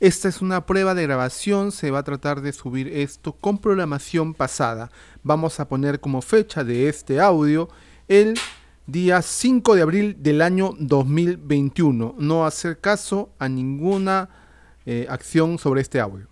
Esta 0.00 0.30
es 0.30 0.40
una 0.40 0.64
prueba 0.64 0.94
de 0.94 1.02
grabación, 1.02 1.72
se 1.72 1.90
va 1.90 1.98
a 1.98 2.04
tratar 2.04 2.40
de 2.40 2.54
subir 2.54 2.88
esto 2.88 3.34
con 3.34 3.58
programación 3.58 4.32
pasada. 4.32 4.90
Vamos 5.22 5.60
a 5.60 5.68
poner 5.68 6.00
como 6.00 6.22
fecha 6.22 6.64
de 6.64 6.88
este 6.88 7.20
audio 7.20 7.68
el 8.08 8.32
día 8.86 9.20
5 9.20 9.74
de 9.74 9.82
abril 9.82 10.16
del 10.18 10.40
año 10.40 10.72
2021. 10.78 12.14
No 12.16 12.46
hacer 12.46 12.80
caso 12.80 13.28
a 13.38 13.50
ninguna 13.50 14.30
eh, 14.86 15.06
acción 15.10 15.58
sobre 15.58 15.82
este 15.82 16.00
audio. 16.00 16.28